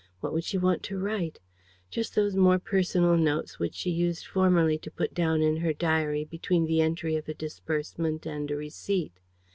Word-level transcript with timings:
What 0.19 0.33
would 0.33 0.43
she 0.43 0.57
want 0.57 0.81
to 0.89 0.97
write? 0.97 1.39
Just 1.91 2.15
those 2.15 2.35
more 2.35 2.57
personal 2.57 3.15
notes 3.17 3.59
which 3.59 3.75
she 3.75 3.91
used 3.91 4.25
formerly 4.25 4.79
to 4.79 4.89
put 4.89 5.13
down 5.13 5.43
in 5.43 5.57
her 5.57 5.73
diary 5.73 6.25
between 6.25 6.65
the 6.65 6.81
entry 6.81 7.15
of 7.17 7.29
a 7.29 7.35
disbursement 7.35 8.25
and 8.25 8.49
a 8.49 8.55
receipt. 8.55 9.13